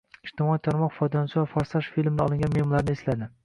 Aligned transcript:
Ijtimoiy 0.27 0.61
tarmoq 0.67 0.95
foydalanuvchilari 0.95 1.53
“Forsaj” 1.53 1.87
filmidan 1.99 2.27
olingan 2.29 2.59
memlarni 2.61 2.99
esladi 3.01 3.33